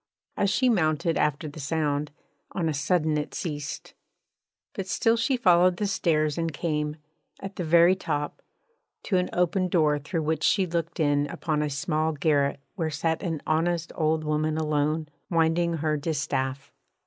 [0.35, 2.09] As she mounted after the sound,
[2.53, 3.93] on a sudden it ceased;
[4.73, 6.95] but still she followed the stairs and came,
[7.39, 8.41] at the very top,
[9.03, 13.21] to an open door through which she looked in upon a small garret where sat
[13.21, 16.73] an honest old woman alone, winding her distaff.